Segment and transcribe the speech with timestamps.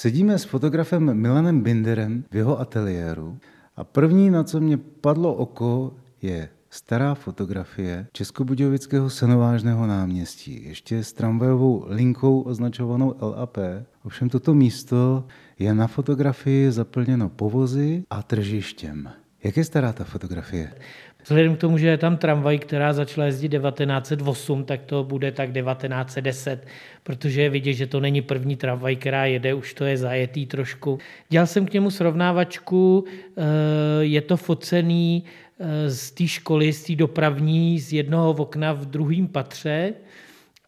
[0.00, 3.38] Sedíme s fotografem Milanem Binderem v jeho ateliéru
[3.76, 11.12] a první, na co mě padlo oko, je stará fotografie Českobudějovického senovážného náměstí, ještě s
[11.12, 13.58] tramvajovou linkou označovanou LAP.
[14.04, 15.26] Ovšem toto místo
[15.58, 19.10] je na fotografii zaplněno povozy a tržištěm.
[19.44, 20.72] Jak je stará ta fotografie?
[21.22, 25.52] Vzhledem k tomu, že je tam tramvaj, která začala jezdit 1908, tak to bude tak
[25.52, 26.66] 1910,
[27.02, 30.98] protože je vidět, že to není první tramvaj, která jede, už to je zajetý trošku.
[31.28, 33.42] Dělal jsem k němu srovnávačku, eh,
[34.00, 35.24] je to focený
[35.60, 39.92] eh, z té školy, z té dopravní, z jednoho okna v druhém patře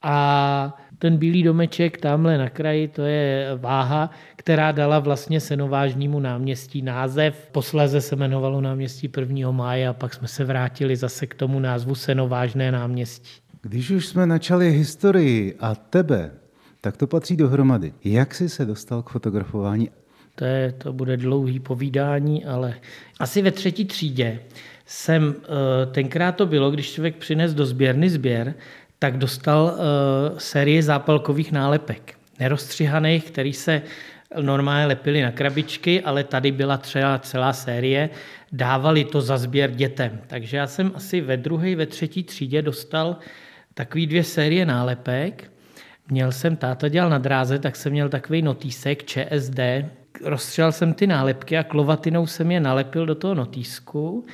[0.02, 6.82] a ten bílý domeček tamhle na kraji, to je váha, která dala vlastně Senovážnímu náměstí
[6.82, 7.48] název.
[7.52, 9.50] Posléze se jmenovalo náměstí 1.
[9.50, 13.30] máje a pak jsme se vrátili zase k tomu názvu Senovážné náměstí.
[13.62, 16.30] Když už jsme načali historii a tebe,
[16.80, 17.92] tak to patří dohromady.
[18.04, 19.90] Jak jsi se dostal k fotografování?
[20.34, 22.74] To, je, to bude dlouhý povídání, ale
[23.18, 24.38] asi ve třetí třídě
[24.86, 28.54] jsem, eh, tenkrát to bylo, když člověk přines do sběrny sběr,
[29.02, 33.82] tak dostal uh, série zápalkových nálepek, nerozstřihaných, který se
[34.40, 38.10] normálně lepili na krabičky, ale tady byla třeba celá série,
[38.52, 40.20] dávali to za sběr dětem.
[40.26, 43.16] Takže já jsem asi ve druhé, ve třetí třídě dostal
[43.74, 45.50] takový dvě série nálepek.
[46.08, 49.60] Měl jsem, táta dělal na dráze, tak jsem měl takový notýsek ČSD.
[50.24, 54.24] Rozstřel jsem ty nálepky a klovatinou jsem je nalepil do toho notýsku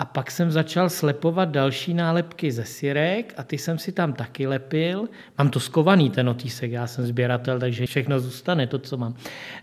[0.00, 4.46] a pak jsem začal slepovat další nálepky ze syrek a ty jsem si tam taky
[4.46, 5.08] lepil.
[5.38, 9.14] Mám to skovaný ten otýsek, já jsem sběratel, takže všechno zůstane to, co mám.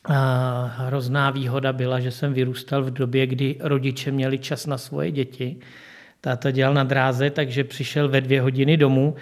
[0.05, 5.11] A hrozná výhoda byla, že jsem vyrůstal v době, kdy rodiče měli čas na svoje
[5.11, 5.57] děti.
[6.21, 9.15] Táta dělal na dráze, takže přišel ve dvě hodiny domů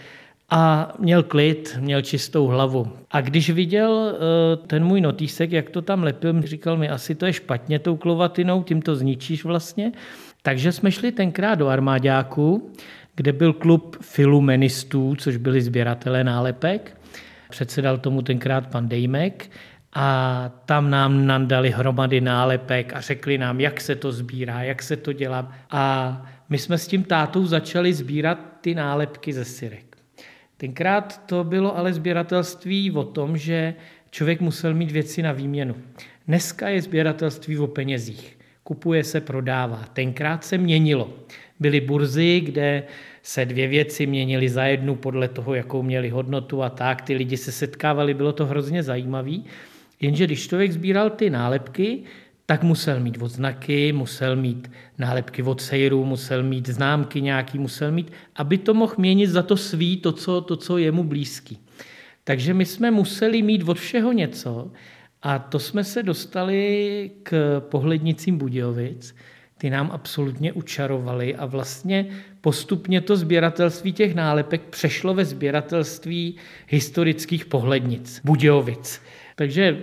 [0.49, 2.91] a měl klid, měl čistou hlavu.
[3.11, 7.25] A když viděl eh, ten můj notýsek, jak to tam lepil, říkal mi, asi to
[7.25, 9.91] je špatně tou klovatinou, tím to zničíš vlastně.
[10.45, 12.73] Takže jsme šli tenkrát do armáďáku,
[13.15, 16.97] kde byl klub filumenistů, což byli sběratelé nálepek.
[17.49, 19.49] Předsedal tomu tenkrát pan Dejmek
[19.93, 24.95] a tam nám nandali hromady nálepek a řekli nám, jak se to sbírá, jak se
[24.95, 25.51] to dělá.
[25.71, 29.97] A my jsme s tím tátou začali sbírat ty nálepky ze syrek.
[30.57, 33.73] Tenkrát to bylo ale sběratelství o tom, že
[34.11, 35.75] člověk musel mít věci na výměnu.
[36.27, 38.35] Dneska je sběratelství o penězích
[38.67, 39.85] kupuje se, prodává.
[39.93, 41.13] Tenkrát se měnilo.
[41.59, 42.83] Byly burzy, kde
[43.21, 47.01] se dvě věci měnily za jednu podle toho, jakou měli hodnotu a tak.
[47.01, 49.37] Ty lidi se setkávali, bylo to hrozně zajímavé.
[50.01, 52.03] Jenže když člověk sbíral ty nálepky,
[52.45, 58.11] tak musel mít odznaky, musel mít nálepky od sejru, musel mít známky nějaký, musel mít,
[58.35, 61.57] aby to mohl měnit za to svý, to co, to, co je mu blízký.
[62.23, 64.71] Takže my jsme museli mít od všeho něco,
[65.25, 69.15] a to jsme se dostali k pohlednicím Budějovic.
[69.57, 72.05] Ty nám absolutně učarovali a vlastně
[72.41, 76.35] postupně to sběratelství těch nálepek přešlo ve sběratelství
[76.67, 79.01] historických pohlednic Budějovic.
[79.35, 79.77] Takže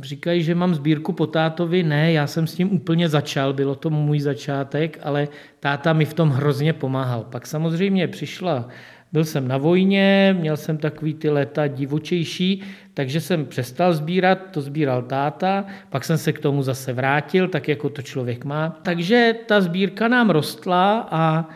[0.00, 1.82] říkají, že mám sbírku po tátovi.
[1.82, 5.28] Ne, já jsem s tím úplně začal, bylo to můj začátek, ale
[5.60, 7.24] táta mi v tom hrozně pomáhal.
[7.24, 8.68] Pak samozřejmě přišla
[9.12, 12.62] byl jsem na vojně, měl jsem takový ty leta divočejší,
[12.94, 17.68] takže jsem přestal sbírat, to sbíral táta, pak jsem se k tomu zase vrátil, tak
[17.68, 18.80] jako to člověk má.
[18.82, 21.48] Takže ta sbírka nám rostla a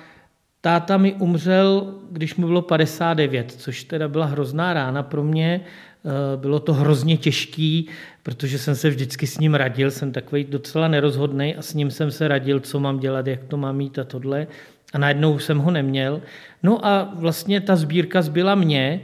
[0.61, 5.61] táta mi umřel, když mu bylo 59, což teda byla hrozná rána pro mě.
[6.07, 7.89] Eh, bylo to hrozně těžký,
[8.23, 12.11] protože jsem se vždycky s ním radil, jsem takový docela nerozhodný a s ním jsem
[12.11, 14.47] se radil, co mám dělat, jak to mám mít a tohle
[14.95, 16.23] a najednou jsem ho neměl.
[16.63, 19.01] No a vlastně ta sbírka zbyla mě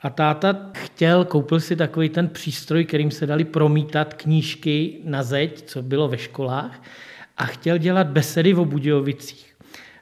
[0.00, 5.62] a táta chtěl, koupil si takový ten přístroj, kterým se dali promítat knížky na zeď,
[5.62, 6.82] co bylo ve školách
[7.36, 9.56] a chtěl dělat besedy o Budějovicích.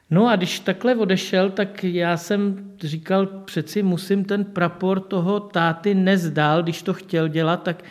[0.09, 5.95] No a když takhle odešel, tak já jsem říkal, přeci musím ten prapor toho táty
[5.95, 7.83] nezdál, když to chtěl dělat, tak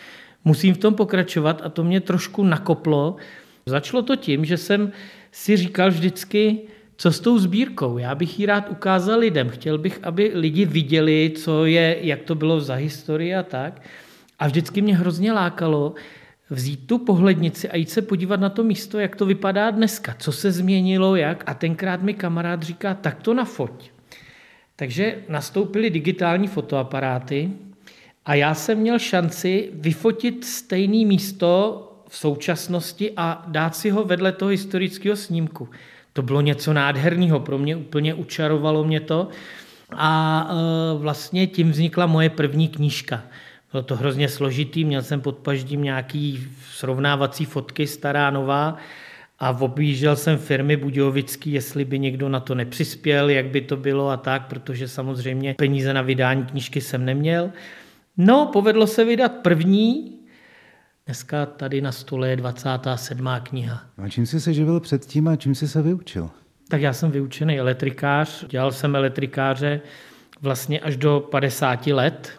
[0.45, 3.17] musím v tom pokračovat a to mě trošku nakoplo.
[3.67, 4.93] Začalo to tím, že jsem
[5.33, 6.59] si říkal vždycky,
[6.97, 7.99] co s tou sbírkou?
[7.99, 9.49] Já bych ji rád ukázal lidem.
[9.49, 13.83] Chtěl bych, aby lidi viděli, co je, jak to bylo za historii a tak.
[14.39, 15.95] A vždycky mě hrozně lákalo
[16.51, 20.33] vzít tu pohlednici a jít se podívat na to místo, jak to vypadá dneska, co
[20.33, 21.45] se změnilo, jak.
[21.47, 23.91] A tenkrát mi kamarád říká, tak to nafoť.
[24.77, 27.51] Takže nastoupily digitální fotoaparáty
[28.25, 34.33] a já jsem měl šanci vyfotit stejné místo v současnosti a dát si ho vedle
[34.33, 35.69] toho historického snímku.
[36.17, 39.29] To bylo něco nádherného, pro mě úplně učarovalo mě to.
[39.97, 43.23] A e, vlastně tím vznikla moje první knížka.
[43.73, 48.77] Bylo to hrozně složitý, měl jsem pod paždím nějaký srovnávací fotky, stará, nová,
[49.39, 54.11] a objížděl jsem firmy Budějovický, jestli by někdo na to nepřispěl, jak by to bylo
[54.11, 57.51] a tak, protože samozřejmě peníze na vydání knížky jsem neměl.
[58.17, 60.14] No, povedlo se vydat první,
[61.07, 63.29] dneska tady na stole je 27.
[63.43, 63.83] kniha.
[63.99, 66.31] A čím jsi se živil předtím a čím jsi se vyučil?
[66.69, 69.81] Tak já jsem vyučený elektrikář, dělal jsem elektrikáře
[70.41, 72.31] vlastně až do 50 let.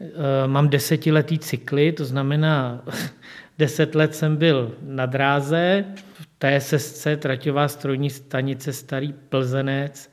[0.00, 2.84] E, mám desetiletý cykly, to znamená,
[3.58, 5.84] deset let jsem byl na dráze,
[6.14, 10.11] v TSSC, Traťová strojní stanice Starý Plzenec.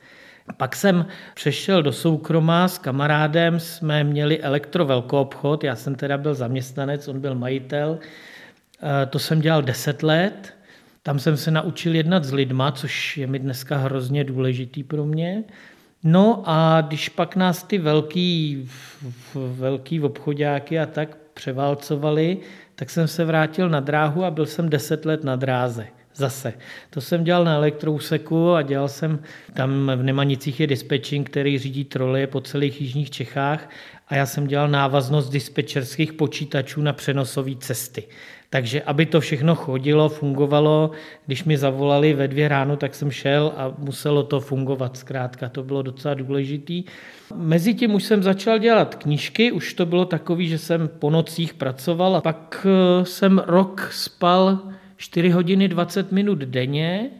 [0.56, 7.08] Pak jsem přešel do soukromá s kamarádem, jsme měli elektrovelkoobchod, já jsem teda byl zaměstnanec,
[7.08, 7.98] on byl majitel.
[9.02, 10.54] E, to jsem dělal deset let.
[11.02, 15.44] Tam jsem se naučil jednat s lidma, což je mi dneska hrozně důležitý pro mě.
[16.04, 18.68] No a když pak nás ty velký,
[19.34, 22.38] velký obchodáky a tak převálcovali,
[22.74, 25.86] tak jsem se vrátil na dráhu a byl jsem deset let na dráze.
[26.20, 26.52] Zase.
[26.90, 29.18] To jsem dělal na elektrouseku a dělal jsem,
[29.54, 33.70] tam v Nemanicích je dispečing, který řídí troleje po celých jižních Čechách
[34.08, 38.02] a já jsem dělal návaznost dispečerských počítačů na přenosové cesty.
[38.50, 40.90] Takže aby to všechno chodilo, fungovalo,
[41.26, 44.96] když mi zavolali ve dvě ráno, tak jsem šel a muselo to fungovat.
[44.96, 46.84] Zkrátka, to bylo docela důležitý.
[47.34, 52.16] Mezitím už jsem začal dělat knížky, už to bylo takový, že jsem po nocích pracoval
[52.16, 54.58] a pak eh, jsem rok spal
[55.00, 57.10] 4 hodiny 20 minut denně,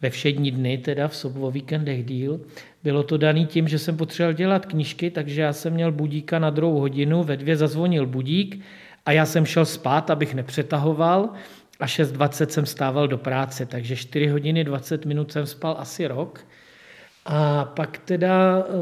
[0.00, 2.40] ve všední dny, teda v sobo víkendech díl.
[2.82, 6.50] Bylo to daný tím, že jsem potřeboval dělat knížky, takže já jsem měl budíka na
[6.50, 8.60] druhou hodinu, ve dvě zazvonil budík
[9.06, 11.28] a já jsem šel spát, abych nepřetahoval
[11.80, 16.46] a 6.20 jsem stával do práce, takže 4 hodiny 20 minut jsem spal asi rok.
[17.26, 18.74] A pak teda uh,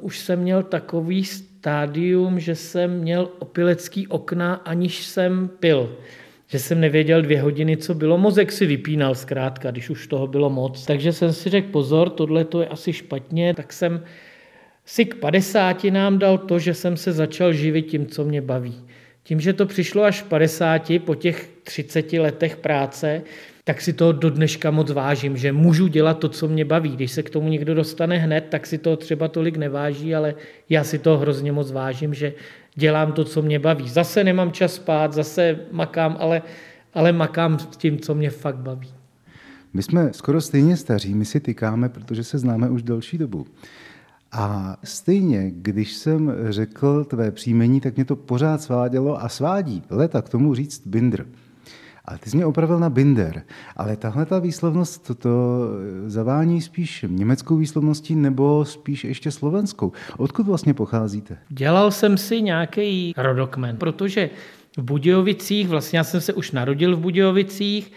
[0.00, 5.96] už jsem měl takový stádium, že jsem měl opilecký okna, aniž jsem pil.
[6.52, 8.18] Že jsem nevěděl dvě hodiny, co bylo.
[8.18, 10.86] Mozek si vypínal zkrátka, když už toho bylo moc.
[10.86, 14.04] Takže jsem si řekl, pozor, tohle to je asi špatně, tak jsem
[14.84, 18.84] si k 50 nám dal to, že jsem se začal živit tím, co mě baví.
[19.24, 23.22] Tím, že to přišlo až 50 po těch 30 letech práce,
[23.64, 26.90] tak si to do dneška moc vážím, že můžu dělat to, co mě baví.
[26.90, 30.34] Když se k tomu někdo dostane hned, tak si to třeba tolik neváží, ale
[30.68, 32.32] já si to hrozně moc vážím, že
[32.74, 33.88] dělám to, co mě baví.
[33.88, 36.42] Zase nemám čas spát, zase makám, ale,
[36.94, 38.88] ale makám s tím, co mě fakt baví.
[39.74, 43.46] My jsme skoro stejně staří, my si tykáme, protože se známe už delší dobu.
[44.32, 50.22] A stejně, když jsem řekl tvé příjmení, tak mě to pořád svádělo a svádí leta
[50.22, 51.26] k tomu říct Binder.
[52.04, 53.42] Ale ty jsi mě opravil na Binder.
[53.76, 55.30] Ale tahle ta výslovnost, to,
[56.06, 59.92] zavání spíš německou výslovností nebo spíš ještě slovenskou.
[60.16, 61.38] Odkud vlastně pocházíte?
[61.48, 64.30] Dělal jsem si nějaký rodokmen, protože
[64.76, 67.92] v Budějovicích, vlastně já jsem se už narodil v Budějovicích,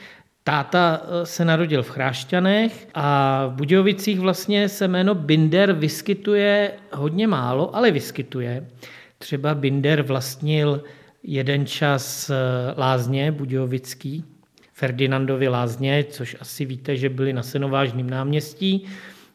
[0.47, 7.27] Táta eh, se narodil v Chrášťanech a v Budějovicích vlastně se jméno Binder vyskytuje hodně
[7.27, 8.67] málo, ale vyskytuje.
[9.17, 10.83] Třeba Binder vlastnil
[11.23, 12.33] jeden čas eh,
[12.77, 14.25] lázně Budějovický,
[14.73, 18.85] Ferdinandovi lázně, což asi víte, že byli na Senovážným náměstí,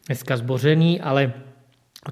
[0.07, 1.33] dneska zbořený, ale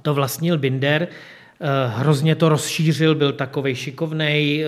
[0.02, 1.08] to vlastnil Binder.
[1.08, 4.66] Eh, hrozně to rozšířil, byl takovej šikovnej,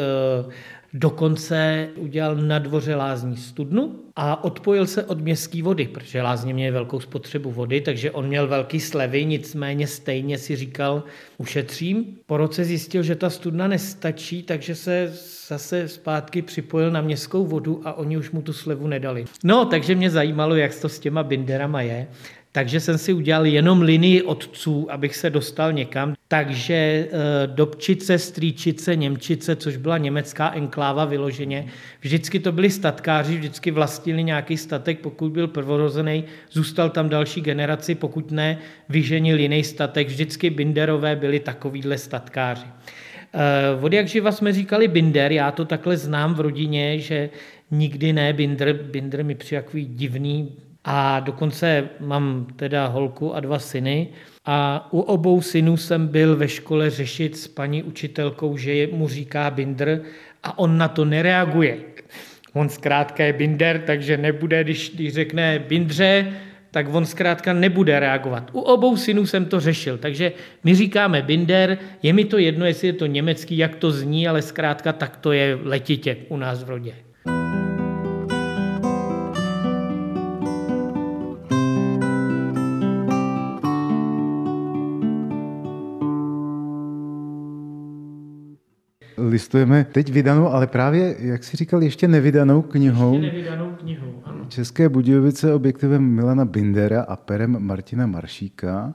[0.94, 6.72] Dokonce udělal na dvoře lázní studnu a odpojil se od městské vody, protože lázně měly
[6.72, 11.04] velkou spotřebu vody, takže on měl velký slevy, nicméně stejně si říkal,
[11.38, 12.06] ušetřím.
[12.26, 15.14] Po roce zjistil, že ta studna nestačí, takže se
[15.48, 19.26] zase zpátky připojil na městskou vodu a oni už mu tu slevu nedali.
[19.44, 22.08] No, takže mě zajímalo, jak to s těma binderama je.
[22.52, 26.14] Takže jsem si udělal jenom linii otců, abych se dostal někam.
[26.32, 27.08] Takže eh,
[27.46, 31.66] Dobčice, Strýčice, Němčice, což byla německá enkláva vyloženě,
[32.02, 37.96] vždycky to byli statkáři, vždycky vlastnili nějaký statek, pokud byl prvorozený, zůstal tam další generaci,
[37.96, 38.58] pokud ne,
[38.90, 40.08] vyženil jiný statek.
[40.08, 42.66] Vždycky Binderové byli takovýhle statkáři.
[43.34, 47.30] Eh, od jak živa jsme říkali Binder, já to takhle znám v rodině, že
[47.72, 50.52] nikdy ne Binder, Binder mi přijde takový divný,
[50.86, 54.08] a dokonce mám teda holku a dva syny
[54.46, 59.50] a u obou synů jsem byl ve škole řešit s paní učitelkou, že mu říká
[59.50, 60.02] binder
[60.44, 61.78] a on na to nereaguje.
[62.54, 66.34] On zkrátka je binder, takže nebude, když, když řekne bindře,
[66.72, 68.50] tak on zkrátka nebude reagovat.
[68.54, 70.32] U obou synů jsem to řešil, takže
[70.64, 74.42] my říkáme binder, je mi to jedno, jestli je to německý, jak to zní, ale
[74.42, 76.94] zkrátka tak to je letitě u nás v rodě.
[89.32, 93.14] Listujeme teď vydanou, ale právě, jak si říkal, ještě nevydanou knihou.
[93.14, 94.46] Ještě nevydanou knihou, ano.
[94.48, 98.94] České Budějovice objektivem Milana Bindera a perem Martina Maršíka.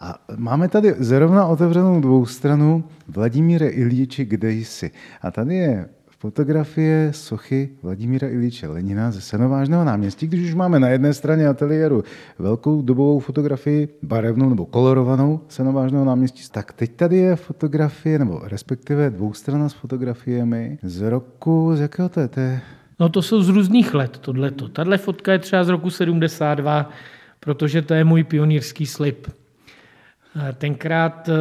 [0.00, 4.90] A máme tady zrovna otevřenou dvoustranu Vladimíre Ilíči, kde jsi.
[5.22, 5.88] A tady je
[6.24, 12.04] fotografie sochy Vladimíra Iliče Lenina ze Senovážného náměstí, když už máme na jedné straně ateliéru
[12.38, 19.10] velkou dobovou fotografii, barevnou nebo kolorovanou Senovážného náměstí, tak teď tady je fotografie, nebo respektive
[19.10, 22.28] dvoustrana s fotografiemi z roku, z jakého to je?
[22.28, 22.60] To je...
[23.00, 24.68] No to jsou z různých let, tohleto.
[24.68, 26.90] Tahle fotka je třeba z roku 72,
[27.40, 29.26] protože to je můj pionýrský slib.
[30.58, 31.32] Tenkrát eh,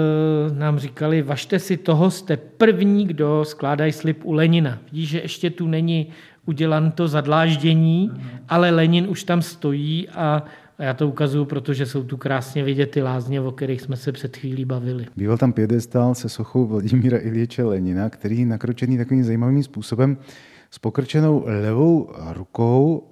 [0.53, 4.79] nám říkali, vašte si toho, jste první, kdo skládají slib u Lenina.
[4.91, 6.07] Vidíš, že ještě tu není
[6.45, 8.11] udělan to zadláždění,
[8.49, 10.43] ale Lenin už tam stojí a
[10.79, 14.11] a já to ukazuju, protože jsou tu krásně vidět ty lázně, o kterých jsme se
[14.11, 15.05] před chvílí bavili.
[15.17, 20.17] Býval tam pědestál se sochou Vladimíra Ilieče Lenina, který nakročený takovým zajímavým způsobem
[20.71, 23.03] s pokrčenou levou rukou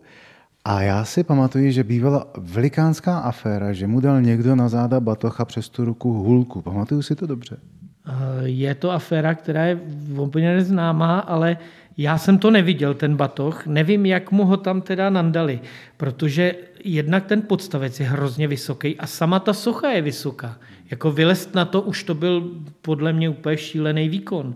[0.65, 5.45] a já si pamatuju, že bývala velikánská aféra, že mu dal někdo na záda batocha
[5.45, 6.61] přes tu ruku hulku.
[6.61, 7.57] Pamatuju si to dobře?
[8.07, 8.11] Eh,
[8.43, 9.79] je to aféra, která je
[10.17, 11.57] úplně neznámá, ale
[11.97, 13.67] já jsem to neviděl, ten batoh.
[13.67, 15.59] Nevím, jak mu ho tam teda nandali,
[15.97, 20.57] protože jednak ten podstavec je hrozně vysoký a sama ta socha je vysoká.
[20.91, 22.51] Jako vylest na to už to byl
[22.81, 24.55] podle mě úplně šílený výkon.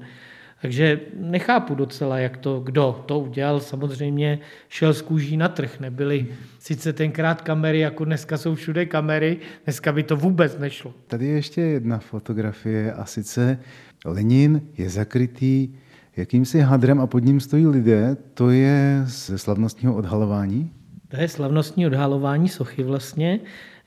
[0.65, 3.59] Takže nechápu docela, jak to, kdo to udělal.
[3.59, 5.79] Samozřejmě šel z kůží na trh.
[5.79, 6.27] Nebyly
[6.59, 10.93] sice tenkrát kamery, jako dneska jsou všude kamery, dneska by to vůbec nešlo.
[11.07, 13.59] Tady je ještě jedna fotografie a sice
[14.05, 15.69] Lenin je zakrytý
[16.17, 18.17] jakýmsi hadrem a pod ním stojí lidé.
[18.33, 20.71] To je ze slavnostního odhalování?
[21.07, 23.39] To je slavnostní odhalování sochy vlastně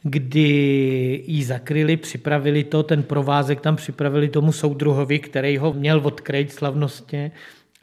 [0.02, 0.48] kdy
[1.26, 7.30] ji zakryli, připravili to, ten provázek tam připravili tomu soudruhovi, který ho měl odkrejt slavnostně.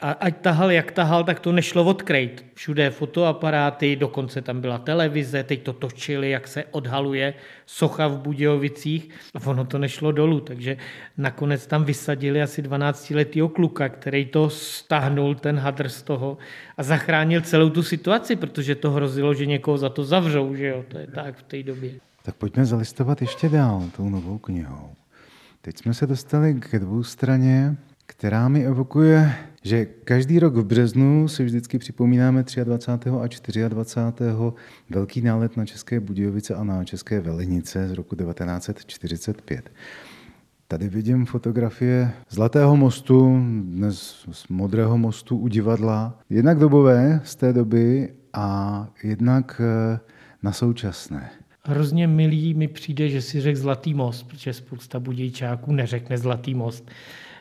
[0.00, 2.44] A ať tahal, jak tahal, tak to nešlo odkrejt.
[2.54, 7.34] Všude fotoaparáty, dokonce tam byla televize, teď to točili, jak se odhaluje
[7.66, 10.40] socha v Budějovicích a ono to nešlo dolů.
[10.40, 10.76] Takže
[11.16, 16.38] nakonec tam vysadili asi 12-letýho kluka, který to stáhnul, ten hadr z toho
[16.76, 20.84] a zachránil celou tu situaci, protože to hrozilo, že někoho za to zavřou, že jo,
[20.88, 21.90] to je tak v té době.
[22.22, 24.90] Tak pojďme zalistovat ještě dál tou novou knihou.
[25.60, 27.76] Teď jsme se dostali k dvou straně,
[28.06, 29.32] která mi evokuje,
[29.66, 33.10] že každý rok v březnu si vždycky připomínáme 23.
[33.10, 34.30] a 24.
[34.90, 39.70] velký nálet na České Budějovice a na České Velenice z roku 1945.
[40.68, 46.18] Tady vidím fotografie Zlatého mostu, dnes z Modrého mostu u divadla.
[46.30, 49.98] Jednak dobové z té doby a jednak eh,
[50.42, 51.30] na současné
[51.66, 56.90] hrozně milý mi přijde, že si řekl Zlatý most, protože spousta budějčáků neřekne Zlatý most.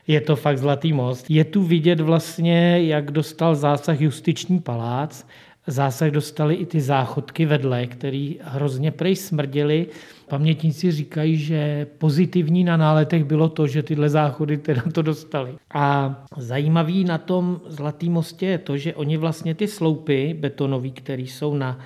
[0.07, 1.31] Je to fakt Zlatý most.
[1.31, 5.25] Je tu vidět vlastně, jak dostal zásah justiční palác,
[5.67, 9.87] Zásah dostali i ty záchodky vedle, které hrozně prej smrděly.
[10.27, 15.55] Pamětníci říkají, že pozitivní na náletech bylo to, že tyhle záchody teda to dostali.
[15.73, 21.21] A zajímavý na tom Zlatý mostě je to, že oni vlastně ty sloupy betonové, které
[21.21, 21.79] jsou na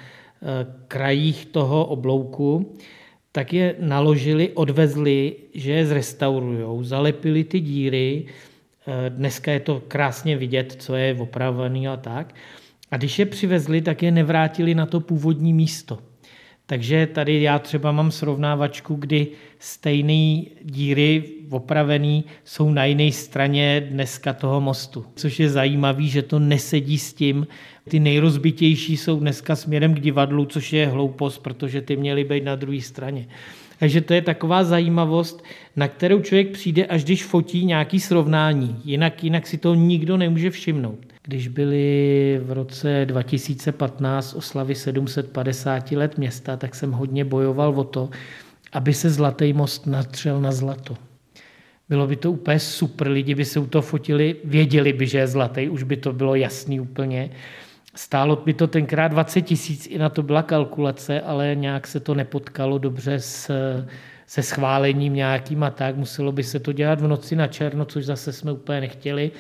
[0.88, 2.74] krajích toho oblouku,
[3.32, 10.38] tak je naložili, odvezli, že je zrestaurujou, zalepili ty díry, eh, dneska je to krásně
[10.38, 12.36] vidět, co je opravovaný a tak.
[12.92, 16.00] A když je přivezli, tak je nevrátili na to původní místo.
[16.66, 19.28] Takže tady já třeba mám srovnávačku, kdy
[19.60, 25.06] stejné díry opravený jsou na jiné straně dneska toho mostu.
[25.16, 27.48] Což je zajímavé, že to nesedí s tím.
[27.90, 32.56] Ty nejrozbitější jsou dneska směrem k divadlu, což je hloupost, protože ty měly být na
[32.56, 33.28] druhé straně.
[33.80, 35.44] Takže to je taková zajímavost,
[35.76, 38.82] na kterou člověk přijde, až když fotí nějaký srovnání.
[38.86, 41.00] Jinak, jinak si to nikdo nemůže všimnout.
[41.24, 48.10] Když byly v roce 2015 oslavy 750 let města, tak jsem hodně bojoval o to,
[48.72, 50.98] aby se Zlatý most natřel na zlato.
[51.90, 55.28] Bylo by to úplně super, lidi by se u toho fotili, věděli by, že je
[55.28, 57.30] zlatý, už by to bylo jasný úplně.
[57.96, 62.16] Stálo by to tenkrát 20 tisíc, i na to byla kalkulace, ale nějak se to
[62.16, 63.52] nepotkalo dobře s,
[64.26, 65.96] se schválením nějakým a tak.
[65.96, 69.32] Muselo by se to dělat v noci na černo, což zase jsme úplně nechtěli.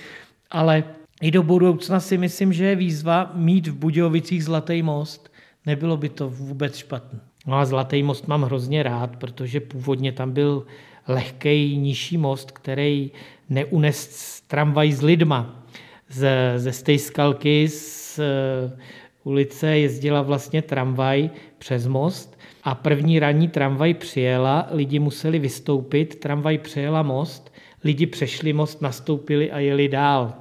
[0.51, 0.83] Ale
[1.21, 5.31] i do budoucna si myslím, že je výzva mít v Budějovicích Zlatý most.
[5.65, 7.28] Nebylo by to vůbec špatné.
[7.47, 10.65] No a Zlatý most mám hrozně rád, protože původně tam byl
[11.07, 13.11] lehký nižší most, který
[13.49, 15.65] neunes tramvaj s lidma.
[16.09, 18.77] Ze, ze Stejskalky z eh,
[19.23, 26.57] ulice jezdila vlastně tramvaj přes most a první ranní tramvaj přijela, lidi museli vystoupit, tramvaj
[26.57, 27.51] přejela most
[27.83, 30.33] lidi přešli most, nastoupili a jeli dál.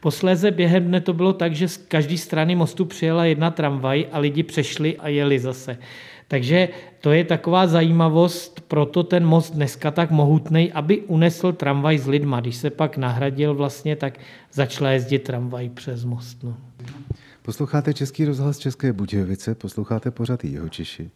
[0.00, 4.18] Posléze během dne to bylo tak, že z každé strany mostu přijela jedna tramvaj a
[4.18, 5.78] lidi přešli a jeli zase.
[6.34, 6.68] Takže
[7.00, 12.40] to je taková zajímavost, proto ten most dneska tak mohutný, aby unesl tramvaj s lidma.
[12.40, 14.18] Když se pak nahradil vlastně, tak
[14.52, 16.42] začala jezdit tramvaj přes most.
[16.42, 16.56] No.
[17.42, 21.10] Posloucháte Český rozhlas České Budějovice, posloucháte pořad Jeho Češi.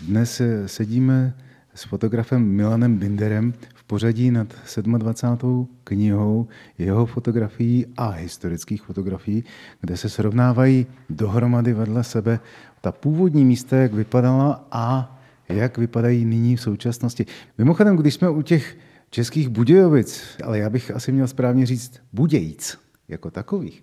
[0.00, 1.34] Dnes sedíme
[1.74, 3.54] s fotografem Milanem Binderem
[3.90, 5.68] pořadí nad 27.
[5.84, 9.44] knihou jeho fotografií a historických fotografií,
[9.80, 12.40] kde se srovnávají dohromady vedle sebe
[12.80, 15.18] ta původní místa, jak vypadala a
[15.48, 17.26] jak vypadají nyní v současnosti.
[17.58, 18.78] Mimochodem, když jsme u těch
[19.10, 22.78] českých Budějovic, ale já bych asi měl správně říct Budějíc
[23.08, 23.82] jako takových,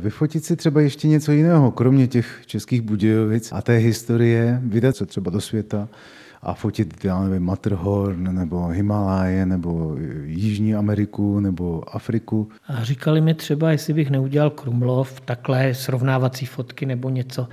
[0.00, 5.06] vyfotit si třeba ještě něco jiného, kromě těch českých Budějovic a té historie, vydat se
[5.06, 5.88] třeba do světa
[6.42, 12.48] a fotit, já nevím, Matterhorn, nebo Himaláje, nebo Jižní Ameriku, nebo Afriku.
[12.66, 17.48] A říkali mi třeba, jestli bych neudělal Krumlov, takhle srovnávací fotky nebo něco.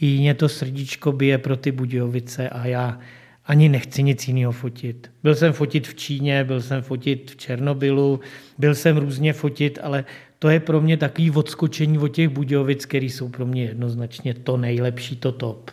[0.00, 2.98] Jíně to srdíčko bije pro ty Budějovice a já
[3.46, 5.10] ani nechci nic jiného fotit.
[5.22, 8.20] Byl jsem fotit v Číně, byl jsem fotit v Černobylu,
[8.58, 10.04] byl jsem různě fotit, ale
[10.38, 14.56] to je pro mě takový odskočení od těch Budějovic, které jsou pro mě jednoznačně to
[14.56, 15.70] nejlepší, to top.